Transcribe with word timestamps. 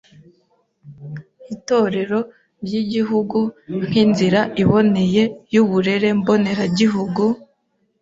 Itorero 1.55 2.19
ry’Igihugu 2.65 3.39
nk’inzira 3.85 4.41
iboneye 4.61 5.23
y’uburere 5.53 6.07
mboneragihugu, 6.19 7.23